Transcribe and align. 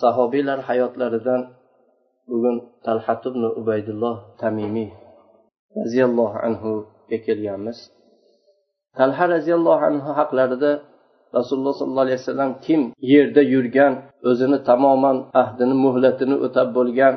sahobiylar 0.00 0.58
hayotlaridan 0.68 1.40
bugun 2.30 2.56
talhat 2.86 3.22
ibn 3.30 3.42
ubaydulloh 3.60 4.16
tamimiy 4.42 4.90
roziyallohu 5.78 6.36
anhuga 6.46 7.18
kelganmiz. 7.26 7.78
Talha 8.98 9.24
roziyallohu 9.34 9.84
anhu 9.90 10.10
haqlarida 10.20 10.70
rasululloh 11.36 11.74
sollallohu 11.80 12.06
alayhi 12.06 12.20
vasallam 12.22 12.50
kim 12.66 12.80
yerda 13.12 13.42
yurgan 13.54 13.92
o'zini 14.30 14.58
tamoman 14.70 15.16
ahdini 15.42 15.76
muhlatini 15.84 16.36
o'tab 16.46 16.68
bo'lgan 16.78 17.14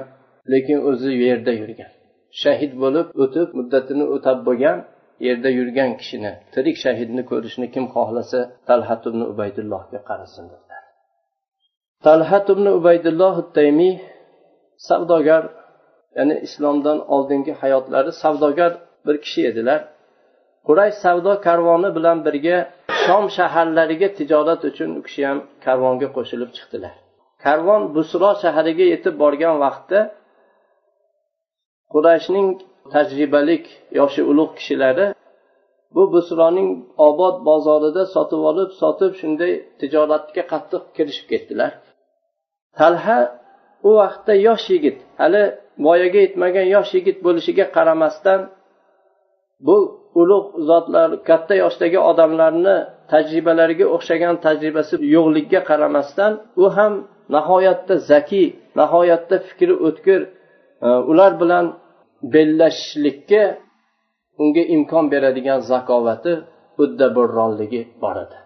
lekin 0.53 0.77
o'zi 0.89 1.11
yerda 1.25 1.51
yurgan. 1.61 1.91
Shahid 2.41 2.71
bo'lib 2.83 3.07
o'tib 3.23 3.47
muddatini 3.59 4.05
o'tab 4.15 4.37
bo'lgan 4.47 4.77
yerda 5.27 5.49
yurgan 5.59 5.89
kishini 5.99 6.31
tirik 6.53 6.77
shahidni 6.83 7.23
ko'rishni 7.31 7.67
kim 7.73 7.85
xohlasa 7.95 8.39
talhat 8.69 9.01
ibn 9.09 9.21
ubaydullohga 9.31 9.99
qarasin. 10.09 10.45
Talhat 12.03 12.47
ibn 12.53 12.65
ubaydulloh 12.79 13.35
taymiy 13.57 13.95
savdogar 14.87 15.43
ya'ni 16.17 16.35
islomdan 16.47 16.97
oldingi 17.15 17.53
hayotlari 17.61 18.11
savdogar 18.23 18.71
bir 19.05 19.15
kishi 19.23 19.41
edilar. 19.49 19.79
Quraysh 20.67 20.97
savdo 21.05 21.33
karvoni 21.47 21.89
bilan 21.97 22.17
birga 22.25 22.57
shom 23.03 23.25
shaharlariga 23.37 24.09
tijorat 24.17 24.61
uchun 24.69 24.89
u 24.99 25.01
kishi 25.07 25.21
ham 25.29 25.39
karvonga 25.65 26.07
qo'shilib 26.17 26.49
chiqdilar. 26.57 26.93
Karvon 27.45 27.81
busro 27.95 28.31
shahariga 28.43 28.85
yetib 28.93 29.15
borgan 29.23 29.55
vaqtda 29.65 29.99
qurayshning 31.93 32.47
tajribalik 32.93 33.65
yoshi 33.99 34.21
ulug' 34.31 34.53
kishilari 34.57 35.05
bu 35.95 36.03
busroning 36.13 36.69
obod 37.07 37.35
bozorida 37.49 38.03
sotib 38.15 38.41
olib 38.49 38.69
sotib 38.81 39.11
shunday 39.19 39.53
tijoratga 39.79 40.43
qattiq 40.51 40.83
kirishib 40.95 41.27
ketdilar. 41.33 41.71
Talha 42.79 43.19
u 43.87 43.89
vaqtda 43.99 44.33
yosh 44.47 44.65
yigit 44.73 44.97
hali 45.21 45.43
voyaga 45.85 46.19
yetmagan 46.25 46.67
yosh 46.75 46.91
yigit 46.97 47.17
bo'lishiga 47.25 47.65
qaramasdan 47.75 48.39
bu 49.67 49.77
ulug' 50.21 50.49
zotlar 50.69 51.09
katta 51.29 51.53
yoshdagi 51.63 51.99
odamlarni 52.11 52.75
tajribalariga 53.11 53.85
o'xshagan 53.95 54.35
tajribasi 54.45 54.95
yo'qligiga 55.15 55.61
qaramasdan 55.69 56.31
u 56.63 56.65
ham 56.75 56.93
nihoyatda 57.35 57.95
zakiy 58.11 58.47
nihoyatda 58.79 59.35
fikri 59.47 59.73
o'tkir 59.87 60.19
e, 60.85 60.87
ular 61.11 61.31
bilan 61.41 61.65
bellashishlikka 62.33 63.43
unga 64.43 64.63
imkon 64.75 65.05
beradigan 65.13 65.59
zakovati 65.71 66.33
uddaburronligi 66.83 67.81
bor 68.01 68.15
edi. 68.25 68.37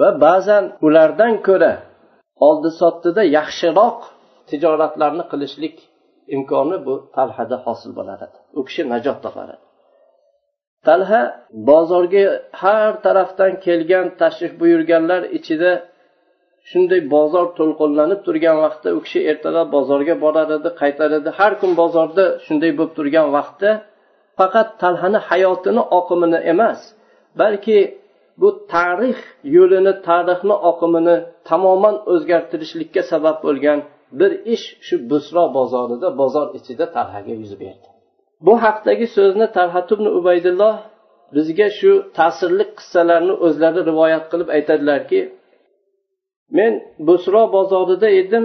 Va 0.00 0.10
ba'zan 0.24 0.64
ulardan 0.86 1.34
ko'ra 1.46 1.72
oldi 2.46 2.70
sotdida 2.80 3.22
yaxshiroq 3.38 3.98
tijoratlarni 4.48 5.24
qilishlik 5.32 5.76
imkoni 6.36 6.76
bu 6.86 6.94
talhada 7.16 7.56
hosil 7.66 7.90
bo'lar 7.98 8.18
edi 8.26 8.38
u 8.58 8.60
kishi 8.68 8.82
najot 8.92 9.18
topar 9.24 9.48
edi 9.54 9.64
talha 10.86 11.22
bozorga 11.70 12.24
har 12.62 12.92
tarafdan 13.06 13.52
kelgan 13.66 14.06
tashrif 14.20 14.52
buyurganlar 14.60 15.22
ichida 15.38 15.70
shunday 16.70 17.00
bozor 17.14 17.46
to'lqinlanib 17.58 18.20
turgan 18.26 18.56
vaqtda 18.64 18.88
u 18.98 19.00
kishi 19.04 19.20
ertalab 19.30 19.68
bozorga 19.76 20.14
borar 20.24 20.48
edi 20.58 20.70
qaytar 20.80 21.10
edi 21.18 21.30
har 21.38 21.52
kun 21.60 21.72
bozorda 21.80 22.24
shunday 22.44 22.70
bo'lib 22.78 22.94
turgan 22.98 23.28
vaqtda 23.36 23.70
faqat 24.38 24.68
talhani 24.82 25.20
hayotini 25.28 25.82
oqimini 25.98 26.38
emas 26.52 26.80
balki 27.40 27.78
bu 28.40 28.48
tarix 28.74 29.18
yo'lini 29.56 29.92
tarixni 30.08 30.54
oqimini 30.70 31.16
tamoman 31.48 31.96
o'zgartirishlikka 32.12 33.02
sabab 33.12 33.36
bo'lgan 33.46 33.78
bir 34.20 34.32
ish 34.54 34.66
shu 34.86 34.96
busro 35.10 35.44
bozorida 35.58 36.08
bozor 36.20 36.46
ichida 36.58 36.86
tarhaga 36.96 37.34
yuz 37.42 37.52
berdi. 37.62 37.86
Bu 38.46 38.52
haqdagi 38.64 39.06
so'zni 39.16 39.46
talhat 39.56 39.88
ibn 39.94 40.06
ubaydulloh 40.18 40.76
bizga 41.36 41.68
shu 41.78 41.92
ta'sirli 42.18 42.64
qissalarni 42.78 43.34
o'zlari 43.46 43.80
rivoyat 43.90 44.24
qilib 44.32 44.48
aytadilarki 44.56 45.20
men 46.58 46.72
busro 47.08 47.42
bozorida 47.56 48.08
edim. 48.22 48.44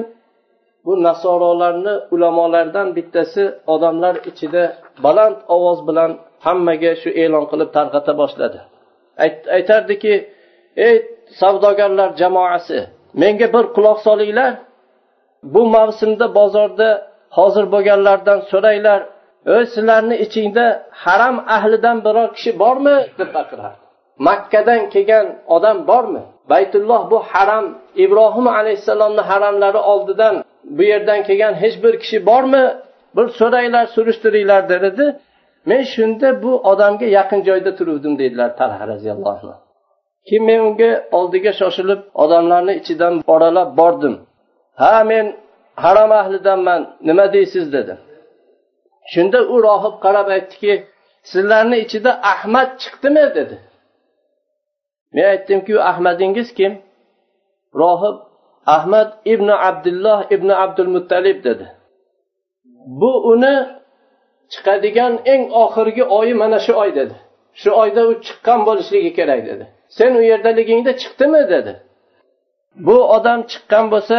Bu 0.86 0.94
nasorolarni 1.08 1.94
ulamolardan 2.16 2.88
bittasi 2.98 3.44
odamlar 3.74 4.16
ichida 4.30 4.64
baland 5.06 5.38
ovoz 5.56 5.80
bilan 5.88 6.12
hammaga 6.46 6.92
shu 7.02 7.10
e'lon 7.24 7.46
qilib 7.52 7.70
tarqata 7.78 8.12
boshladi. 8.22 8.60
Aytardiki 9.58 10.14
ey 10.88 10.96
savdogarlar 11.40 12.10
jamoasi 12.22 12.80
menga 13.22 13.48
bir 13.56 13.66
quloq 13.76 13.98
solinglar. 14.08 14.54
Bu 15.44 15.62
mavsumda 15.76 16.36
bozorda 16.36 16.90
hozir 17.38 17.66
bo'lganlardan 17.74 18.40
so'ranglar. 18.52 19.00
Ey 19.56 19.66
sizlarni 19.74 20.16
ichingda 20.26 20.66
haram 21.04 21.36
ahlidan 21.56 21.98
biror 22.06 22.30
kishi 22.36 22.52
bormi? 22.62 22.96
deb 23.20 23.30
baqirardi. 23.38 23.78
Makkadan 24.28 24.82
kelgan 24.94 25.28
odam 25.56 25.78
bormi? 25.90 26.22
Baytulloh 26.52 27.02
bu 27.12 27.18
haram 27.32 27.66
ibrohim 28.04 28.48
alayhissalomni 28.48 29.22
haramlari 29.30 29.78
oldidan 29.92 30.36
bu 30.78 30.84
yerdan 30.92 31.20
kelgan 31.28 31.54
hech 31.64 31.76
bir 31.84 31.94
kishi 32.02 32.26
bormi? 32.30 32.66
Bir 33.16 33.28
so'ranglar 33.40 33.86
surishtiringlar 33.96 34.70
dedi 34.70 35.06
men 35.70 35.82
shunda 35.94 36.28
bu 36.44 36.52
odamga 36.72 37.08
yaqin 37.18 37.40
joyda 37.48 37.72
turuvdim 37.78 38.14
deydilar 38.20 38.50
talha 38.60 38.84
roziyallohu 38.92 39.30
anhu. 39.36 39.54
Keyin 40.28 40.44
men 40.50 40.60
unga 40.68 40.92
oldiga 41.18 41.52
shoshilib 41.60 42.02
odamlarni 42.24 42.74
ichidan 42.82 43.14
oralab 43.34 43.70
bordim. 43.80 44.16
Ha 44.82 45.04
men 45.12 45.26
harom 45.84 46.12
ahlidanman 46.22 46.82
nima 47.08 47.26
deysiz 47.36 47.66
dedim. 47.76 48.00
Shunda 49.14 49.40
u 49.54 49.56
rohib 49.68 49.96
qarab 50.06 50.28
aytdiki 50.36 50.74
sizlarni 51.32 51.78
ichida 51.86 52.12
ahmad 52.34 52.70
chiqdimi 52.82 53.26
dedi. 53.38 53.56
Men 55.14 55.26
aytdimki 55.34 55.74
ahmadingiz 55.92 56.50
kim? 56.58 56.74
Rohib 57.82 58.18
ahmad 58.76 59.10
ibn 59.34 59.48
abdulloh 59.70 60.20
ibn 60.36 60.50
abdul 60.64 60.90
muttalib 60.96 61.38
dedi. 61.48 61.66
Bu 63.00 63.12
uni 63.32 63.56
chiqadigan 64.54 65.14
eng 65.34 65.44
oxirgi 65.64 66.04
oyi 66.20 66.34
mana 66.42 66.60
shu 66.66 66.74
oy 66.84 66.92
dedi. 67.00 67.16
Shu 67.62 67.70
oyda 67.82 68.02
u 68.12 68.14
chiqqan 68.26 68.60
bo'lishligi 68.68 69.12
kerak 69.20 69.42
dedi. 69.50 69.66
Sen 69.98 70.12
u 70.20 70.22
yerdaligingda 70.32 70.92
chiqdimi 71.02 71.42
dedi. 71.54 71.74
Bu 72.88 72.98
odam 73.16 73.40
chiqqan 73.52 73.86
bo'lsa 73.94 74.18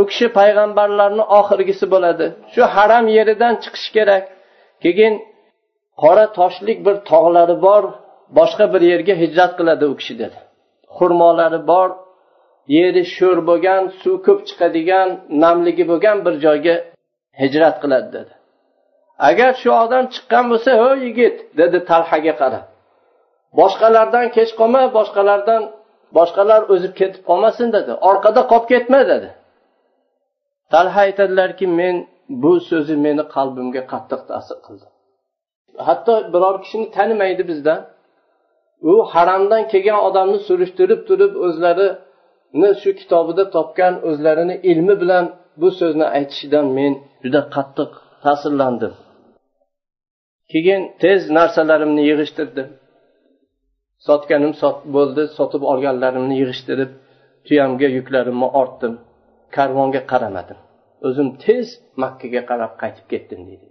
u 0.00 0.02
kishi 0.10 0.26
payg'ambarlarni 0.38 1.24
oxirgisi 1.38 1.86
bo'ladi. 1.94 2.26
Shu 2.54 2.62
haram 2.74 3.04
yeridan 3.16 3.54
chiqish 3.64 3.88
kerak. 3.96 4.24
Keyin 4.84 5.14
qora 6.02 6.26
toshlik 6.38 6.78
bir 6.86 6.96
tog'lari 7.10 7.56
bor 7.66 7.82
boshqa 8.38 8.66
bir 8.74 8.82
yerga 8.92 9.14
hijrat 9.22 9.52
qiladi 9.58 9.84
u 9.92 9.94
kishi 10.00 10.14
dedi. 10.22 10.38
Xurmolari 10.96 11.60
bor 11.72 11.88
yeri 12.78 13.02
sho'r 13.16 13.38
bo'lgan 13.48 13.82
suv 14.00 14.16
ko'p 14.26 14.40
chiqadigan 14.48 15.08
namligi 15.44 15.84
bo'lgan 15.90 16.18
bir 16.26 16.34
joyga 16.44 16.74
hijrat 17.42 17.76
qiladi 17.82 18.08
dedi. 18.18 18.32
Agar 19.28 19.52
shu 19.60 19.70
odam 19.84 20.04
chiqqan 20.14 20.44
bo'lsa 20.50 20.70
ho 20.80 20.90
yigit 21.04 21.36
dedi 21.60 21.78
talhaga 21.90 22.34
qarab. 22.40 22.64
Boshqalardan 23.60 24.26
kech 24.36 24.50
qolma 24.60 24.82
boshqalardan 24.98 25.62
boshqalar 26.18 26.60
o'zib 26.74 26.92
ketib 27.00 27.22
qolmasin 27.28 27.68
dedi. 27.76 27.92
Orqada 28.08 28.42
qolib 28.50 28.66
ketma 28.72 29.00
dedi. 29.12 29.28
Talha 30.72 31.00
aytadilarki 31.08 31.66
men 31.80 31.96
bu 32.42 32.52
so'zi 32.68 32.94
meni 33.06 33.24
qalbimga 33.34 33.82
qattiq 33.92 34.20
ta'sir 34.30 34.58
qildi. 34.66 34.86
Hatto 35.86 36.14
biror 36.34 36.56
kishini 36.62 36.86
tanimaydi 36.96 37.42
bizdan. 37.50 37.80
U 38.90 38.92
haramdan 39.12 39.62
kelgan 39.72 39.98
odamni 40.08 40.38
surishtirib 40.48 41.00
turib 41.08 41.32
o'zlarini 41.46 42.70
shu 42.82 42.90
kitobida 43.00 43.44
topgan 43.56 43.94
o'zlarini 44.08 44.56
ilmi 44.70 44.94
bilan 45.02 45.24
bu 45.60 45.68
so'zni 45.80 46.06
aytishidan 46.18 46.66
men 46.78 46.92
juda 47.24 47.40
qattiq 47.54 47.90
ta'sirlandim. 48.24 48.92
Keyin 50.52 50.82
tez 51.02 51.20
narsalarimni 51.38 52.02
yig'ishtirdim. 52.10 52.68
Sotganim 54.06 54.52
sot 54.62 54.78
bo'ldi 54.94 55.22
sotib 55.38 55.62
olganlarimni 55.72 56.34
yig'ishtirib 56.42 56.90
tuyamga 57.46 57.88
yuklarimni 57.98 58.48
ortdim. 58.60 58.94
Karvonga 59.56 60.02
qaramadim. 60.12 60.58
O'zim 61.06 61.28
tez 61.44 61.66
makkaga 62.02 62.42
qarab 62.50 62.72
qaytib 62.82 63.06
ketdim 63.12 63.40
deydi 63.48 63.68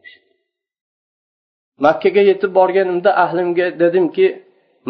makkaga 1.80 2.22
yetib 2.32 2.52
borganimda 2.60 3.12
ahlimga 3.24 3.80
dedimki 3.80 4.28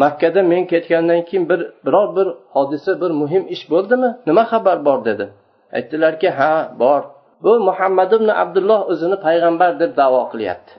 makkada 0.02 0.42
men 0.42 0.62
ketgandan 0.72 1.22
keyin 1.28 1.48
bir 1.50 1.60
biror 1.86 2.08
bir 2.16 2.26
hodisa 2.54 3.00
bir 3.02 3.10
muhim 3.20 3.44
ish 3.54 3.64
bo'ldimi? 3.72 4.10
Nima 4.26 4.44
xabar 4.52 4.84
bor? 4.84 4.98
dedim 5.04 5.30
aytdilarki 5.76 6.28
ha 6.38 6.52
bor. 6.78 7.02
Bu 7.44 7.52
muhammad 7.68 8.10
ibn 8.12 8.28
abdulloh 8.42 8.80
o'zini 8.92 9.16
payg'ambar 9.26 9.72
deb 9.80 9.92
davo 9.96 10.22
qilyapti. 10.32 10.72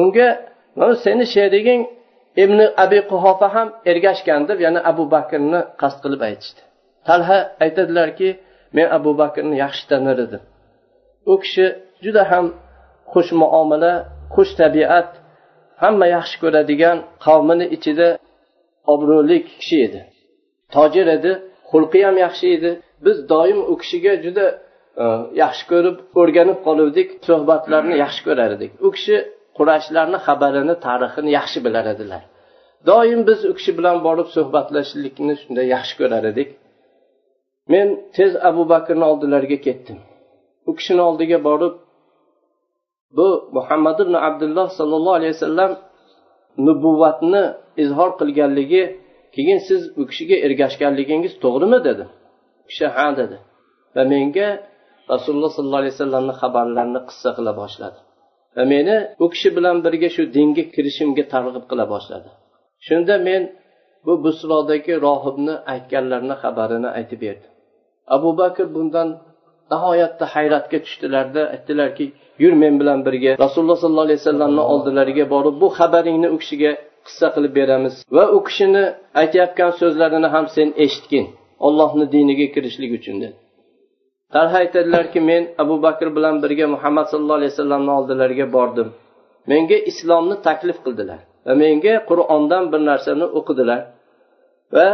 Unga 0.00 0.28
seni 1.04 1.24
sheriging 1.34 1.82
ibn 2.44 2.58
abi 2.84 3.00
quhofa 3.10 3.48
ham 3.54 3.68
ergashgan 3.90 4.42
deb 4.48 4.58
yana 4.66 4.80
abu 4.90 5.04
bakrni 5.14 5.60
qasd 5.80 5.98
qilib 6.04 6.20
aytishdi. 6.28 6.60
Talha 7.06 7.38
aytadilarki 7.64 8.28
men 8.76 8.86
abu 8.98 9.10
bakrni 9.22 9.56
yaxshi 9.64 9.84
tanir 9.90 10.18
edim. 10.26 10.42
U 11.32 11.34
kishi 11.42 11.66
juda 12.04 12.22
ham 12.30 12.46
xush 13.12 13.30
muomala 13.40 13.92
xush 14.34 14.52
tabiat 14.60 15.10
hamma 15.82 16.06
yaxshi 16.16 16.36
ko'radigan 16.42 16.96
qavmini 17.24 17.66
ichida 17.76 18.08
obro'li 18.92 19.38
kishi 19.50 19.76
edi. 19.86 20.00
Tojir 20.74 21.06
edi 21.16 21.32
xulqi 21.70 22.00
ham 22.06 22.16
yaxshi 22.24 22.46
edi. 22.56 22.70
Biz 23.04 23.16
doim 23.32 23.58
u 23.72 23.74
kishiga 23.80 24.12
juda 24.24 24.46
e, 25.02 25.04
yaxshi 25.42 25.64
ko'rib 25.72 25.96
o'rganib 26.20 26.58
qoluvdik 26.66 27.08
suhbatlarni 27.26 27.94
yaxshi 28.04 28.22
ko'rar 28.26 28.50
edik 28.56 28.70
u 28.86 28.88
kishi 28.96 29.16
qurashlarni 29.56 30.18
xabarini 30.26 30.74
tarixini 30.86 31.30
yaxshi 31.38 31.58
bilar 31.66 31.86
edilar. 31.94 32.22
Doim 32.88 33.20
biz 33.28 33.40
u 33.50 33.52
kishi 33.58 33.72
bilan 33.78 33.96
borib 34.06 34.28
suhbatlashishlikni 34.36 35.34
shunday 35.40 35.66
yaxshi 35.74 35.94
ko'rar 36.00 36.24
edik. 36.32 36.48
Men 37.72 37.86
tez 38.16 38.32
abu 38.48 38.62
bakrni 38.72 39.04
oldilariga 39.12 39.58
ketdim. 39.66 39.98
U 40.68 40.70
kishini 40.78 41.02
oldiga 41.08 41.38
borib 41.48 41.74
bu 43.16 43.28
muhammad 43.56 43.96
ibn 44.04 44.14
abdulloh 44.28 44.68
sollallohu 44.78 45.16
alayhi 45.20 45.34
vasallam 45.36 45.72
nubuvvatni 46.66 47.42
izhor 47.84 48.10
qilganligi 48.20 48.82
keyin 49.34 49.58
siz 49.68 49.80
u 50.00 50.02
kishiga 50.10 50.36
ergashganligingiz 50.46 51.32
to'g'rimi 51.44 51.78
dedi. 51.88 52.04
U 52.62 52.64
kishi 52.70 52.86
ha 52.96 53.08
dedi. 53.20 53.36
Va 53.94 54.02
menga 54.12 54.48
rasululloh 55.12 55.50
sollallohu 55.56 55.82
alayhi 55.82 55.94
vasallamni 55.96 56.34
xabarlarini 56.40 57.00
qissa 57.08 57.30
qila 57.36 57.52
boshladi. 57.62 57.98
Va 58.56 58.64
meni 58.72 58.96
u 59.24 59.26
kishi 59.32 59.48
bilan 59.56 59.76
birga 59.84 60.08
shu 60.14 60.22
dinga 60.36 60.64
kirishimga 60.74 61.24
targ'ib 61.34 61.64
qila 61.70 61.84
boshladi. 61.94 62.28
Shunda 62.86 63.14
men 63.28 63.42
bu 64.06 64.12
busrodagi 64.24 64.94
rohibni 65.06 65.54
aytganlarini 65.72 66.36
xabarini 66.42 66.88
aytib 66.98 67.20
berdim. 67.24 67.50
Abu 68.16 68.30
bakr 68.40 68.64
bundan 68.76 69.08
nihoyatda 69.72 70.24
hayratga 70.34 70.78
tushdilarda 70.84 71.42
aytdilarki 71.54 72.06
yur 72.42 72.54
men 72.62 72.74
bilan 72.80 72.98
birga 73.06 73.32
rasululloh 73.44 73.78
sollallohu 73.84 74.06
alayhi 74.08 74.20
vasallamni 74.22 74.62
oldilariga 74.72 75.24
borib 75.34 75.54
bu 75.62 75.68
xabaringni 75.78 76.28
u 76.34 76.36
kishiga 76.42 76.72
qissa 77.06 77.26
qilib 77.34 77.52
beramiz 77.60 77.94
va 78.16 78.24
u 78.36 78.38
kishini 78.48 78.84
aytayotgan 79.20 79.70
so'zlarini 79.80 80.28
ham 80.34 80.46
sen 80.56 80.68
eshitgin. 80.84 81.26
Ollohni 81.66 82.04
diniga 82.14 82.46
kirishlik 82.54 82.90
uchun 82.98 83.16
dedi. 83.22 83.36
Talha 84.34 84.56
aytadilarki 84.64 85.20
men 85.30 85.42
abu 85.62 85.74
bakr 85.86 86.08
bilan 86.16 86.34
birga 86.42 86.66
muhammad 86.74 87.06
sallallohu 87.12 87.38
alayhi 87.40 87.52
vasallamni 87.54 87.90
oldilariga 87.98 88.46
bordim. 88.56 88.88
Menga 89.50 89.78
islomni 89.90 90.36
taklif 90.48 90.78
qildilar 90.84 91.20
va 91.46 91.52
menga 91.64 91.94
qur'ondan 92.10 92.64
bir 92.72 92.80
narsani 92.90 93.26
o'qidilar. 93.38 93.80
Va 94.74 94.88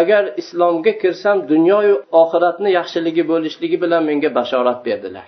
agar 0.00 0.22
islomga 0.42 0.92
kirsam 1.02 1.36
dunyoyu 1.52 1.94
oxiratni 2.22 2.68
yaxshiligi 2.78 3.22
bo'lishligi 3.32 3.76
bilan 3.84 4.02
menga 4.10 4.30
bashorat 4.38 4.78
berdilar. 4.86 5.26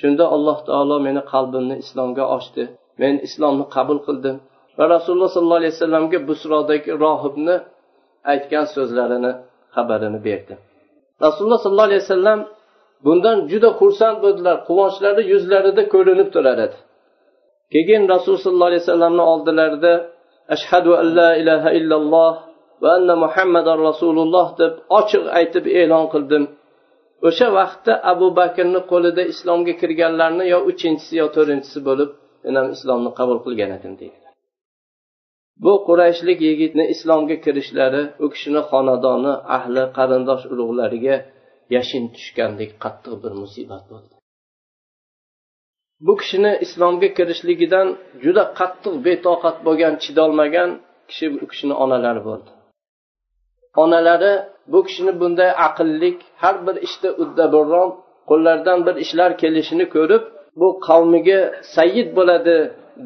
Shunda 0.00 0.24
alloh 0.34 0.58
taolo 0.68 0.96
meni 1.06 1.22
qalbimni 1.32 1.76
islomga 1.84 2.24
ochdi. 2.36 2.64
Men 3.00 3.14
islomni 3.26 3.64
qabul 3.76 3.98
qildim 4.06 4.36
va 4.78 4.84
rasululloh 4.94 5.30
sollallohu 5.34 5.60
alayhi 5.62 5.74
vasallamga 5.76 6.18
busrodagi 6.28 6.90
rohibni 7.04 7.56
aytgan 8.32 8.66
so'zlarini 8.74 9.32
xabarini 9.76 10.18
berdi 10.28 10.54
rasululloh 11.24 11.60
sollallohu 11.64 11.88
alayhi 11.90 12.04
vasallam 12.06 12.40
bundan 13.04 13.38
juda 13.50 13.70
xursand 13.80 14.16
bo'ldilar. 14.24 14.56
Quvonchlari 14.68 15.22
yuzlarida 15.32 15.82
ko'rinib 15.94 16.28
turar 16.34 16.58
edi. 16.66 16.78
Keyin 17.72 18.02
rasululloh 18.14 18.42
sollallohu 18.46 18.70
alayhi 18.70 18.84
vasallamni 18.84 19.24
oldilarida 19.32 19.92
ashhadu 20.54 20.90
an 21.00 21.06
la 21.18 21.30
ilaha 21.40 21.70
illalloh 21.78 22.32
va 22.82 22.88
anna 22.98 23.14
muhammadan 23.24 23.78
rasululloh 23.88 24.46
deb 24.60 24.72
ochiq 24.98 25.24
aytib 25.38 25.64
e'lon 25.80 26.04
qildim. 26.14 26.44
O'sha 27.28 27.48
vaqtda 27.58 27.92
abu 28.12 28.26
bakrni 28.40 28.80
qo'lida 28.92 29.22
islomga 29.32 29.74
kirganlarni 29.80 30.44
yo 30.54 30.58
uchinchisi 30.70 31.14
yo 31.20 31.26
to'rtinchisi 31.36 31.78
bo'lib 31.88 32.10
men 32.44 32.54
ham 32.58 32.68
islomni 32.76 33.10
qabul 33.18 33.38
qilgan 33.44 33.70
edim 33.78 33.92
deydilar. 34.00 34.32
Bu 35.64 35.72
qurayshlik 35.88 36.38
yigitni 36.48 36.84
islomga 36.94 37.36
kirishlari 37.44 38.02
u 38.24 38.26
kishini 38.34 38.62
xonadoni 38.70 39.32
ahli 39.56 39.82
qarindosh 39.98 40.44
urug'lariga 40.52 41.16
yashin 41.76 42.04
tushgandek 42.14 42.70
qattiq 42.84 43.14
bir 43.22 43.32
musibat 43.42 43.84
bo'ldi. 43.92 44.14
Bu 46.06 46.12
kishini 46.20 46.52
islomga 46.64 47.08
kirishligidan 47.18 47.88
juda 48.24 48.44
qattiq 48.58 48.94
betoqat 49.06 49.56
bo'lgan 49.66 49.94
chidolmagan 50.02 50.70
kishi 51.08 51.26
u 51.44 51.46
kishini 51.52 51.74
onalari 51.84 52.22
bo'ldi. 52.28 52.50
Onalari 53.84 54.34
bu 54.72 54.80
kishini 54.86 55.12
bunday 55.20 55.50
aqllik 55.66 56.18
har 56.42 56.56
bir 56.66 56.76
ishda 56.86 57.08
uddaburron 57.22 57.90
qo'llaridan 58.30 58.78
bir 58.86 58.96
ishlar 59.04 59.30
kelishini 59.42 59.86
ko'rib 59.94 60.22
bu 60.60 60.68
qavmiga 60.86 61.40
sayyid 61.76 62.08
bo'ladi 62.18 62.56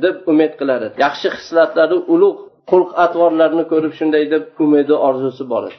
deb 0.05 0.17
umid 0.33 0.53
qilar 0.61 0.81
edi 0.87 0.97
yaxshi 1.07 1.29
hislatlari 1.37 1.97
ulug' 2.15 2.41
xulq 2.71 2.91
atvorlarini 3.05 3.65
ko'rib 3.73 3.93
shunday 3.99 4.25
deb 4.35 4.45
umidi 4.65 4.95
orzusi 5.09 5.45
bor 5.53 5.63
edi 5.69 5.79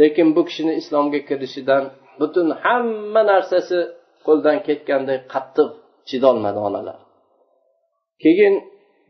lekin 0.00 0.26
bu 0.36 0.42
kishini 0.48 0.72
islomga 0.80 1.20
kirishidan 1.28 1.84
butun 2.20 2.48
hamma 2.62 3.22
narsasi 3.32 3.78
qo'ldan 4.26 4.58
ketganday 4.66 5.18
qattiq 5.32 5.70
chidolmadi 6.08 6.60
onalar. 6.68 6.98
Keyin 8.22 8.54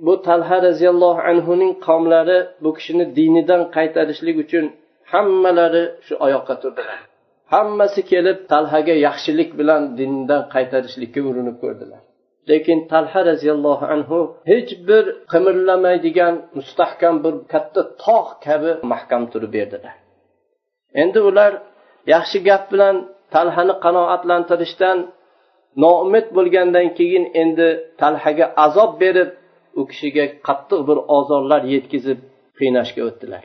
bu 0.07 0.15
talha 0.27 0.57
roziyallohu 0.69 1.21
anhuning 1.31 1.73
qavmlari 1.87 2.39
bu 2.65 2.71
kishini 2.77 3.05
dinidan 3.19 3.63
qaytarishlik 3.77 4.37
uchun 4.45 4.65
hammalari 5.13 5.85
shu 6.07 6.15
oyoqqa 6.27 6.55
turdilar 6.63 7.01
hammasi 7.55 8.01
kelib 8.13 8.39
talhaga 8.53 8.95
yaxshilik 9.07 9.51
bilan 9.61 9.83
dindan 9.99 10.43
qaytarishlikka 10.55 11.21
urinib 11.31 11.57
ko'rdilar. 11.63 12.01
Lekin 12.51 12.79
talha 12.93 13.21
roziyallohu 13.31 13.85
anhu 13.95 14.19
hech 14.51 14.71
bir 14.89 15.05
qimirlamaydigan 15.33 16.35
mustahkam 16.59 17.15
bir 17.25 17.35
katta 17.53 17.83
tog' 18.05 18.31
kabi 18.47 18.71
mahkam 18.93 19.23
turib 19.33 19.53
berdilar. 19.57 19.95
Endi 21.03 21.21
ular 21.29 21.53
yaxshi 22.15 22.39
gap 22.49 22.63
bilan 22.73 22.95
talhani 23.35 23.75
qanoatlantirishdan 23.85 24.99
noumid 25.85 26.27
bo'lgandan 26.37 26.87
keyin 26.99 27.25
endi 27.43 27.69
talhaga 28.01 28.47
azob 28.67 28.93
berib 29.03 29.31
u 29.81 29.83
kishiga 29.91 30.25
qattiq 30.47 30.81
bir 30.89 30.99
ozorlar 31.19 31.63
yetkazib 31.75 32.19
qiynashga 32.59 33.03
o'tdilar. 33.09 33.43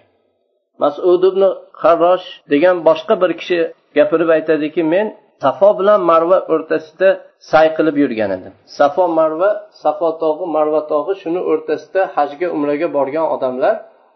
Masud 0.82 1.22
ibn 1.30 1.44
harrosh 1.84 2.28
degan 2.54 2.76
boshqa 2.88 3.16
bir 3.24 3.32
kishi 3.40 3.60
gapirib 3.98 4.30
aytadiki 4.38 4.82
men 4.94 5.08
safo 5.44 5.70
bilan 5.80 6.00
marva 6.12 6.38
o'rtasida 6.54 7.10
say 7.52 7.68
qilib 7.78 7.96
yurgan 8.04 8.32
edim. 8.38 8.54
Safo 8.78 9.06
marva 9.20 9.50
safo 9.84 10.10
tog'i 10.24 10.46
marva 10.58 10.82
tog'i 10.92 11.14
shuni 11.22 11.42
o'rtasida 11.52 12.02
hajga 12.16 12.48
umraga 12.56 12.88
borgan 12.98 13.26
odamlar 13.36 13.76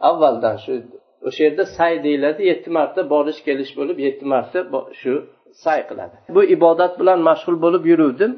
avvaldan 0.10 0.56
shu 0.64 0.74
o'sha 1.28 1.42
yerda 1.48 1.66
say 1.78 1.94
deyiladi 2.06 2.42
yetti 2.52 2.70
marta 2.78 3.02
borish 3.14 3.40
kelish 3.48 3.72
bo'lib 3.80 3.98
yetti 4.06 4.26
marta 4.34 4.60
shu 5.02 5.14
say 5.64 5.80
qiladi. 5.90 6.16
Bu 6.36 6.42
ibodat 6.56 6.94
bilan 7.00 7.20
mashg'ul 7.30 7.58
bo'lib 7.66 7.84
yuruvdim. 7.92 8.32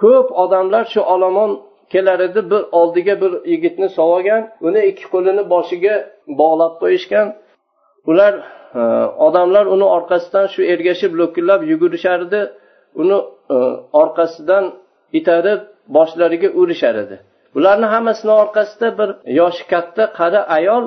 Ko'p 0.00 0.28
odamlar 0.42 0.84
shu 0.92 1.00
olomon 1.14 1.50
kelar 1.92 2.20
edi 2.28 2.40
bir 2.50 2.62
oldiga 2.80 3.14
bir 3.22 3.32
yigitni 3.52 3.88
solgan 3.98 4.42
uni 4.66 4.80
ikki 4.90 5.06
qo'lini 5.14 5.42
boshiga 5.54 5.94
bog'lab 6.40 6.74
qo'yishgan. 6.82 7.26
Ular 8.10 8.34
e, 8.80 8.82
odamlar 9.26 9.64
uni 9.74 9.86
orqasidan 9.96 10.46
shu 10.54 10.60
ergashib 10.72 11.12
lo'killab 11.20 11.60
yugurishardi 11.70 12.40
uni 13.02 13.18
e, 13.56 13.56
orqasidan 14.02 14.64
itarib 15.18 15.60
boshlariga 15.96 16.48
urishar 16.60 16.94
edi. 17.04 17.16
Bularni 17.54 17.86
hammasini 17.94 18.32
orqasida 18.42 18.88
bir 18.98 19.10
yoshi 19.40 19.64
katta 19.72 20.04
qari 20.18 20.40
ayol 20.56 20.84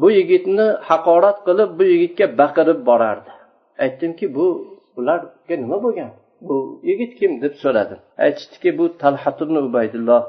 bu 0.00 0.08
yigitni 0.18 0.66
haqorat 0.88 1.38
qilib 1.46 1.70
bu 1.78 1.84
yigitga 1.92 2.26
baqirib 2.40 2.80
borardi. 2.88 3.30
Aytdimki 3.84 4.26
bu 4.36 4.46
ularga 4.98 5.54
nima 5.62 5.78
bo'lgan? 5.84 6.10
Bu 6.48 6.56
yigit 6.88 7.12
kim? 7.18 7.32
deb 7.42 7.54
so'radim. 7.62 8.00
Aytishdiki 8.24 8.70
bu 8.78 8.84
talhatibn 9.02 9.56
ubaydulloh 9.68 10.22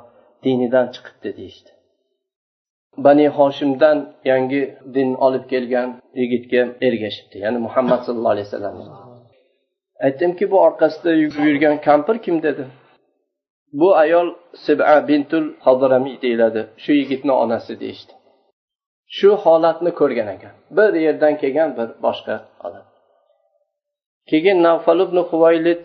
dinidan 0.44 0.86
chiqibdi 0.96 1.30
deyishdi. 1.38 1.70
Bani 3.06 3.28
hoshimdan 3.38 3.98
yangi 4.32 4.62
din 4.96 5.10
olib 5.26 5.46
kelgan 5.52 5.90
yigitga 6.22 6.62
ergashibdi 6.88 7.38
ya'ni 7.44 7.60
muhammad 7.68 8.00
sallallohu 8.06 8.36
alayhi 8.36 8.48
vasallam. 8.50 8.76
Aytdimki 10.06 10.46
bu 10.52 10.58
orqasida 10.68 11.12
yurgan 11.46 11.76
kampir 11.88 12.18
kim 12.26 12.38
dedi? 12.48 12.64
Bu 13.80 13.96
ayol 14.04 14.28
siba 14.66 15.08
bintul 15.08 15.46
hodiramiy 15.66 16.16
deyiladi 16.24 16.62
shu 16.84 16.92
yigitni 17.00 17.34
onasi 17.44 17.74
deyishdi. 17.84 18.14
Shu 19.18 19.30
holatni 19.44 19.92
ko'rgan 20.00 20.28
ekan. 20.36 20.54
Bir 20.78 20.92
yerdan 21.06 21.34
kelgan 21.42 21.70
bir 21.78 21.88
boshqa 22.06 22.36
odam. 22.68 22.86
Keyin 24.30 24.58
navfal 24.68 25.00
ibn 25.06 25.18
huvaylid 25.30 25.84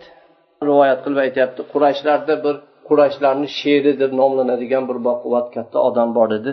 rivoyat 0.67 0.99
qilib 1.03 1.19
aytyapti 1.25 1.61
qurayshlarda 1.73 2.35
bir 2.45 2.55
qurashlarni 2.87 3.47
sheri 3.59 3.93
deb 4.01 4.11
nomlanadigan 4.21 4.83
bir 4.89 4.97
baquvvat 5.07 5.47
katta 5.55 5.77
odam 5.89 6.09
bor 6.17 6.29
edi 6.39 6.51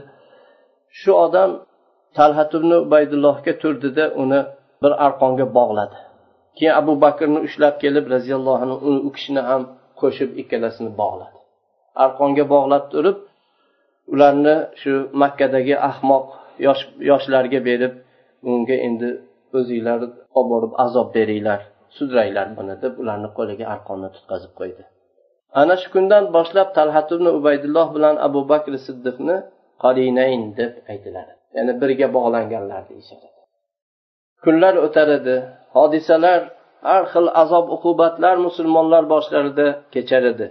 shu 1.01 1.13
odam 1.27 1.51
talhat 2.17 2.51
ibn 2.59 2.71
ubaydullohga 2.85 3.53
turdida 3.63 4.05
uni 4.23 4.41
bir 4.83 4.93
arqonga 5.07 5.47
bog'ladi. 5.59 5.97
Keyin 6.57 6.75
abu 6.81 6.93
bakrni 7.05 7.41
ushlab 7.49 7.75
kelib 7.83 8.05
roziyallohu 8.15 8.61
anhu 8.65 8.77
u 9.09 9.11
kishini 9.17 9.43
ham 9.49 9.63
qo'shib 10.01 10.31
ikkalasini 10.43 10.91
bog'ladi. 11.01 11.37
Arqonga 12.05 12.45
bog'lab 12.55 12.85
turib 12.93 13.19
ularni 14.13 14.57
shu 14.81 14.93
makkadagi 15.23 15.75
ahmoq 15.91 16.27
yosh 16.67 16.83
yoshlarga 17.11 17.61
berib 17.69 17.93
unga 18.53 18.77
endi 18.87 19.09
o'zinglar 19.59 19.99
olib 20.39 20.49
borib 20.53 20.73
azob 20.85 21.09
beringlar 21.17 21.61
sudranglar 21.97 22.49
buni 22.59 22.75
deb 22.85 22.95
ularni 23.03 23.29
qo'liga 23.39 23.67
arqonni 23.75 24.09
tutqazib 24.17 24.53
qo'ydi. 24.61 24.83
Ana 25.61 25.75
shu 25.81 25.89
kundan 25.95 26.25
boshlab 26.37 26.69
talhat 26.79 27.09
ibn 27.17 27.27
ubaydulloh 27.39 27.87
bilan 27.97 28.17
abu 28.27 28.41
bakr 28.53 28.73
siddiqni 28.87 29.37
qarinayn 29.85 30.43
deb 30.61 30.73
aytiladi 30.93 31.33
ya'ni 31.57 31.73
birga 31.83 32.09
bog'langanlar 32.17 32.83
deyishadi. 32.91 33.27
Kunlar 34.45 34.75
o'tar 34.87 35.09
edi 35.19 35.37
hodisalar 35.77 36.41
har 36.89 37.03
xil 37.13 37.27
azob 37.43 37.67
uqubatlar 37.77 38.37
musulmonlar 38.47 39.05
boshlarida 39.15 39.67
kechar 39.95 40.23
edi. 40.33 40.47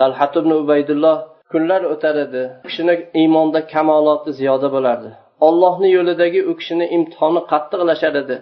Talhat 0.00 0.32
ibn 0.40 0.50
ubaydulloh 0.62 1.16
kunlar 1.52 1.82
o'tar 1.94 2.16
edi 2.26 2.42
kishini 2.66 2.94
iymonda 3.20 3.60
kamoloti 3.74 4.30
ziyoda 4.38 4.68
bo'lardi. 4.76 5.10
Ollohni 5.46 5.88
yo'lidagi 5.96 6.40
u 6.50 6.52
kishini 6.58 6.86
imtihoni 6.96 7.42
qattiqlashar 7.52 8.14
edi. 8.22 8.36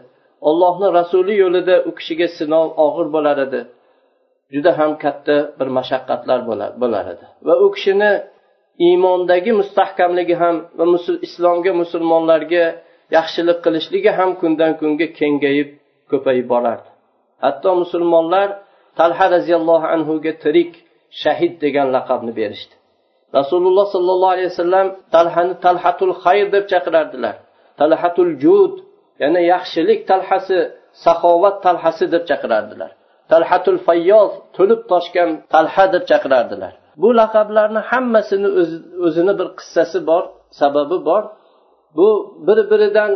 Ollohni 0.49 0.88
rasuli 0.99 1.35
yo'lida 1.42 1.76
u 1.88 1.90
kishiga 1.99 2.28
sinov 2.38 2.66
og'ir 2.87 3.07
bo'lar 3.14 3.38
edi. 3.47 3.61
Juda 4.54 4.71
ham 4.78 4.92
katta 5.04 5.37
bir 5.59 5.69
mashaqqatlar 5.78 6.40
bo'lar 6.83 7.07
edi. 7.14 7.25
Va 7.47 7.54
u 7.64 7.66
kishini 7.75 8.12
iymondagi 8.87 9.52
mustahkamligi 9.61 10.35
ham 10.42 10.57
va 10.78 10.85
islomga 11.26 11.73
musulmonlarga 11.83 12.64
yaxshilik 13.16 13.59
qilishligi 13.64 14.11
ham 14.19 14.30
kundan 14.40 14.73
kunga 14.80 15.07
kengayib 15.19 15.69
ko'payib 16.11 16.47
borardi. 16.52 16.88
Hatto 17.45 17.71
musulmonlar 17.83 18.49
talha 18.99 19.26
roziyallohu 19.37 19.87
anhuga 19.95 20.33
tirik 20.42 20.73
shahid 21.23 21.52
degan 21.64 21.88
laqabni 21.97 22.33
berishdi. 22.40 22.75
Rasululloh 23.39 23.87
sollallohu 23.95 24.33
alayhi 24.37 24.51
vasallam 24.53 24.87
talhani 25.15 25.55
talhatul 25.67 26.15
xayr 26.25 26.47
deb 26.55 26.65
chaqirardilar. 26.73 27.35
Talhatul 27.81 28.33
jud 28.43 28.75
ya'ni 29.23 29.41
yaxshilik 29.53 30.01
talhasi 30.11 30.59
saxovat 31.05 31.57
talhasi 31.67 32.05
deb 32.15 32.23
chaqirardilar. 32.31 32.91
Talhatul 33.33 33.81
fayyoz 33.87 34.31
to'lib 34.57 34.81
toshgan 34.93 35.31
talha 35.55 35.85
deb 35.95 36.05
chaqirardilar. 36.11 36.73
Bu 37.03 37.09
laqablarni 37.21 37.81
hammasini 37.91 38.49
o'zini 39.07 39.33
bir 39.41 39.49
qissasi 39.59 39.99
bor 40.11 40.23
sababi 40.61 40.99
bor. 41.09 41.23
Bu 41.97 42.09
bir 42.47 42.59
biridan 42.71 43.13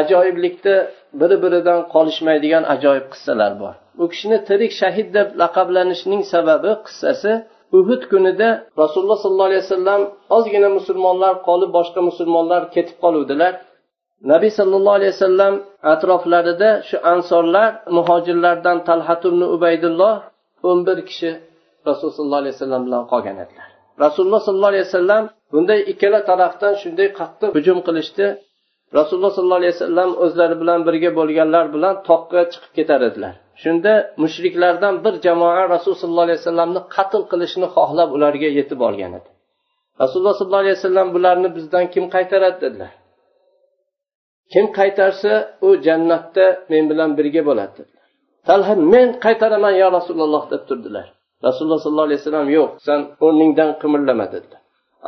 ajoyiblikda 0.00 0.74
biri 1.20 1.36
biridan 1.44 1.80
qolishmaydigan 1.94 2.64
ajoyib 2.74 3.06
qissalar 3.12 3.52
bor. 3.62 3.74
U 4.02 4.04
kishini 4.12 4.38
tirik 4.48 4.72
shahid 4.80 5.08
deb 5.16 5.28
laqablanishining 5.42 6.22
sababi 6.34 6.72
qissasi 6.86 7.32
uhud 7.78 8.02
kunida 8.12 8.48
rasululloh 8.82 9.18
sollallohu 9.24 9.50
alayhi 9.50 9.64
vasallam 9.66 10.00
ozgina 10.36 10.68
musulmonlar 10.78 11.34
qolib 11.48 11.70
boshqa 11.78 12.00
musulmonlar 12.10 12.62
ketib 12.74 12.96
qoluvdilar. 13.04 13.52
Nabiy 14.32 14.52
sollallohu 14.58 14.96
alayhi 14.98 15.14
vasallam 15.16 15.54
atroflarida 15.92 16.70
shu 16.88 16.96
ansorlar 17.12 17.68
muhojirlardan 17.96 18.78
talhat 18.88 19.22
ibn 19.30 19.42
ubaydulloh 19.54 20.14
o'n 20.68 20.78
bir 20.86 20.98
kishi 21.08 21.30
rasululloh 21.88 22.16
sollallohu 22.18 22.42
alayhi 22.42 22.54
vasallam 22.56 22.82
bilan 22.86 23.02
qolgan 23.12 23.36
edilar. 23.44 23.68
Rasululloh 24.04 24.40
sollallohu 24.46 24.72
alayhi 24.72 24.86
vasallam 24.88 25.22
bunday 25.52 25.80
ikkala 25.92 26.20
tarafdan 26.30 26.74
shunday 26.82 27.08
qattiq 27.18 27.50
hujum 27.56 27.78
qilishdi. 27.86 28.26
Rasululloh 28.98 29.32
sollallohu 29.36 29.60
alayhi 29.62 29.74
vasallam 29.76 30.10
o'zlari 30.24 30.56
bilan 30.62 30.80
birga 30.88 31.10
bo'lganlar 31.18 31.64
bilan 31.74 31.94
toqqa 32.08 32.40
chiqib 32.52 32.72
ketar 32.78 33.00
edilar. 33.08 33.34
Shunda 33.62 33.92
mushriklardan 34.22 34.94
bir 35.04 35.14
jamoa 35.26 35.62
rasululloh 35.74 36.00
sollallohu 36.04 36.26
alayhi 36.28 36.40
vasallamni 36.42 36.80
qatl 36.96 37.22
qilishni 37.30 37.66
xohlab 37.76 38.08
ularga 38.16 38.48
yetib 38.58 38.80
olgan 38.88 39.12
edi. 39.18 39.28
Rasululloh 40.02 40.34
sollallohu 40.38 40.64
alayhi 40.64 40.78
vasallam 40.78 41.08
bularni 41.14 41.48
bizdan 41.56 41.84
kim 41.94 42.04
qaytaradi 42.14 42.58
dedilar. 42.64 42.92
Kim 44.52 44.66
qaytarsa 44.78 45.32
u 45.66 45.68
jannatda 45.86 46.46
men 46.72 46.84
bilan 46.90 47.10
birga 47.18 47.42
bo'ladi 47.48 47.72
dedilar. 47.78 48.06
Talha 48.48 48.74
men 48.94 49.08
qaytaraman 49.24 49.74
yo 49.82 49.88
rasululloh 49.98 50.44
deb 50.52 50.62
turdilar. 50.68 51.06
Rasululloh 51.46 51.80
sollallohu 51.84 52.08
alayhi 52.08 52.20
vasallam 52.22 52.48
yo'q 52.56 52.70
san 52.86 53.00
o'rningdan 53.24 53.70
qimirlama 53.82 54.26
dedilar. 54.34 54.60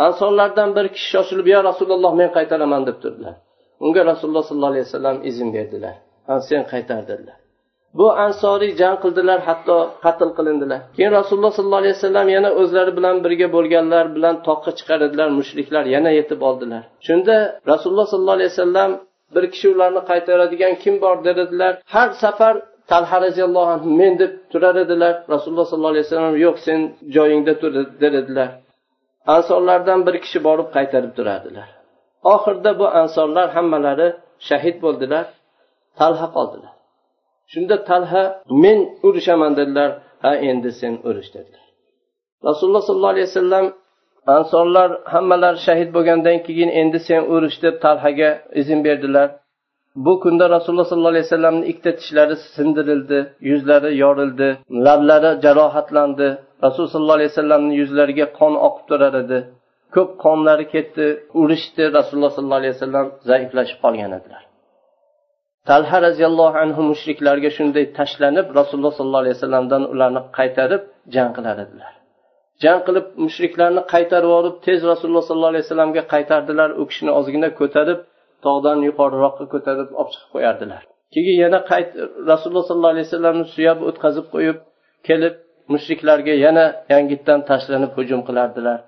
Ansonlardan 0.06 0.68
bir 0.76 0.86
kishi 0.94 1.08
shoshilib 1.14 1.46
yo 1.54 1.58
rasululloh 1.70 2.12
men 2.20 2.30
qaytaraman 2.36 2.82
deb 2.88 2.98
turdilar. 3.04 3.34
Unga 3.84 4.02
rasululloh 4.10 4.44
sollallohu 4.48 4.72
alayhi 4.74 4.86
vasallam 4.88 5.16
izn 5.30 5.48
berdilar. 5.56 5.94
Sen 6.48 6.62
qaytar 6.72 7.02
dedilar. 7.10 7.36
Bu 7.98 8.06
ansoriy 8.26 8.72
jang 8.80 8.96
qildilar 9.04 9.38
hatto 9.48 9.76
qatl 10.04 10.30
qilindilar. 10.38 10.80
Keyin 10.96 11.12
rasululloh 11.18 11.52
sollallohu 11.56 11.82
alayhi 11.84 11.96
vasallam 11.98 12.26
yana 12.36 12.50
o'zlari 12.60 12.92
bilan 12.98 13.16
birga 13.24 13.48
bo'lganlar 13.56 14.04
bilan 14.16 14.34
toqqa 14.48 14.70
chiqaradilar 14.78 15.28
mushriklar 15.38 15.84
yana 15.94 16.10
yetib 16.18 16.40
oldilar. 16.48 16.82
Shunda 17.06 17.36
rasululloh 17.72 18.06
sollallohu 18.12 18.38
alayhi 18.38 18.52
vasallam 18.54 18.90
bir 19.34 19.44
kishi 19.52 19.66
ularni 19.74 20.02
qaytaradigan 20.10 20.72
kim 20.82 20.94
bor 21.04 21.16
dedilar. 21.28 21.72
Har 21.94 22.08
safar 22.22 22.54
talha 22.90 23.18
roziyallohu 23.26 23.70
anhu 23.76 23.88
men 24.00 24.12
deb 24.22 24.32
turar 24.52 24.76
edilar. 24.84 25.14
Rasululloh 25.34 25.66
sollallohu 25.70 25.94
alayhi 25.94 26.06
vasallam 26.06 26.36
yo'q 26.46 26.56
sen 26.66 26.80
joyingda 27.16 27.54
tur 27.60 27.72
dedilar. 28.02 28.50
Ansorlardan 29.34 30.00
bir 30.06 30.14
kishi 30.24 30.38
borib 30.46 30.68
qaytarib 30.76 31.12
turardilar. 31.18 31.68
Oxirida 32.34 32.78
bu 32.80 32.86
ansorlar 33.00 33.46
hammalari 33.56 34.08
shahid 34.48 34.76
bo'ldilar 34.84 35.24
talha 35.98 36.26
qoldilar. 36.36 36.72
Shunda 37.52 37.76
talha 37.88 38.24
men 38.62 38.78
urishaman 39.06 39.52
dedilar 39.60 39.90
ha 40.22 40.32
endi 40.50 40.70
sen 40.80 40.94
urish 41.08 41.30
dedilar. 41.34 41.64
Rasululloh 42.48 42.82
sollallohu 42.88 43.14
alayhi 43.14 43.28
vasallam 43.30 43.66
ansorlar 44.36 44.90
hammalari 45.14 45.58
shahid 45.66 45.90
bo'lgandan 45.96 46.38
keyin 46.46 46.70
endi 46.80 46.98
sen 47.08 47.22
urish 47.34 47.58
deb 47.64 47.74
talhaga 47.84 48.30
izn 48.60 48.78
berdilar. 48.86 49.28
Bu 50.06 50.12
kunda 50.22 50.44
rasululloh 50.56 50.86
sollallohu 50.90 51.14
alayhi 51.14 51.26
vasallamni 51.28 51.64
ikkita 51.70 51.92
tishlari 51.98 52.36
sindirildi 52.56 53.18
yuzlari 53.50 53.90
yorildi 54.02 54.48
lablari 54.86 55.30
jarohatlandi. 55.44 56.28
Rasululloh 56.64 56.92
sollallohu 56.94 57.18
alayhi 57.18 57.32
vasallamni 57.32 57.72
yuzlariga 57.80 58.26
qon 58.38 58.54
oqib 58.66 58.84
turar 58.90 59.14
edi. 59.22 59.38
Ko'p 59.94 60.10
qonlari 60.24 60.66
ketdi 60.74 61.06
urishdi 61.42 61.84
rasululloh 61.98 62.32
sollallohu 62.36 62.60
alayhi 62.62 62.74
vasallam 62.76 63.06
zaiflashib 63.30 63.78
qolgan 63.84 64.12
edilar. 64.18 64.42
Talha 65.68 65.98
roziyallohu 66.06 66.56
anhu 66.64 66.82
mushriklarga 66.92 67.50
shunday 67.58 67.84
tashlanib 67.98 68.46
rasululloh 68.58 68.92
sollallohu 68.98 69.22
alayhi 69.24 69.36
vasallamdan 69.38 69.82
ularni 69.92 70.22
qaytarib 70.38 70.82
jang 71.14 71.30
qilar 71.36 71.56
edilar. 71.64 71.92
Jang 72.62 72.80
qilib 72.86 73.06
mushriklarni 73.24 73.82
qaytarib 73.94 74.28
yuborib 74.32 74.56
tez 74.66 74.80
rasululloh 74.92 75.24
sollallohu 75.28 75.52
alayhi 75.52 75.64
vasallamga 75.66 76.02
qaytardilar 76.14 76.70
u 76.80 76.82
kishini 76.90 77.12
ozgina 77.18 77.48
ko'tarib 77.60 77.98
tog'dan 78.44 78.78
yuqoriroqqa 78.88 79.44
ko'tarib 79.52 79.88
olib 80.00 80.10
chiqib 80.14 80.30
qo'yardilar. 80.34 80.82
Keyin 81.14 81.36
yana 81.44 81.58
qayt 81.72 81.90
rasululloh 82.30 82.64
sollallohu 82.68 82.94
alayhi 82.94 83.08
vasallamni 83.08 83.46
suyab 83.54 83.78
o'tkazib 83.88 84.26
qo'yib 84.34 84.58
kelib 85.08 85.34
mushriklarga 85.72 86.34
yana 86.46 86.64
yangitdan 86.92 87.40
tashlanib 87.50 87.92
hujum 87.98 88.20
qilardilar. 88.28 88.78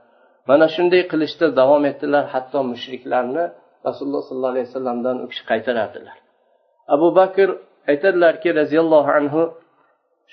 Mana 0.49 0.67
shunday 0.75 1.03
qilishda 1.13 1.47
davom 1.61 1.83
etdilar 1.91 2.25
hatto 2.35 2.59
mushriklarni 2.73 3.45
rasululloh 3.87 4.23
sollallohu 4.29 4.53
alayhi 4.55 4.69
vasallamdan 4.71 5.17
u 5.25 5.27
kishi 5.31 5.45
qaytarardilar. 5.51 6.17
Abu 6.95 7.09
bakr 7.19 7.49
aytadilarki 7.91 8.49
roziyallohu 8.61 9.11
anhu 9.19 9.43